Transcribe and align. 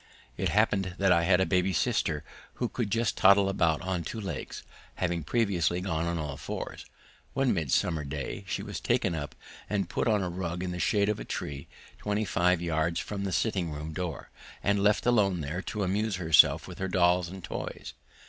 It 0.35 0.49
happened 0.49 0.95
that 0.97 1.11
I 1.11 1.25
had 1.25 1.39
a 1.39 1.45
baby 1.45 1.73
sister 1.73 2.23
who 2.55 2.67
could 2.67 2.89
just 2.89 3.15
toddle 3.15 3.47
about 3.47 3.81
on 3.81 4.03
two 4.03 4.19
legs, 4.19 4.63
having 4.95 5.23
previously 5.23 5.79
gone 5.79 6.07
on 6.07 6.17
all 6.17 6.37
fours. 6.37 6.87
One 7.35 7.53
midsummer 7.53 8.03
day 8.03 8.43
she 8.47 8.63
was 8.63 8.79
taken 8.79 9.13
up 9.13 9.35
and 9.69 9.89
put 9.89 10.07
on 10.07 10.23
a 10.23 10.27
rug 10.29 10.63
in 10.63 10.71
the 10.71 10.79
shade 10.79 11.07
of 11.07 11.19
a 11.19 11.23
tree, 11.23 11.67
twenty 11.99 12.25
five 12.25 12.63
yards 12.63 12.99
from 12.99 13.25
the 13.25 13.31
sitting 13.31 13.69
room 13.69 13.93
door, 13.93 14.31
and 14.63 14.81
left 14.81 15.05
alone 15.05 15.41
there 15.41 15.61
to 15.61 15.83
amuse 15.83 16.15
herself 16.15 16.67
with 16.67 16.79
her 16.79 16.87
dolls 16.87 17.29
and 17.29 17.43
toys. 17.43 17.93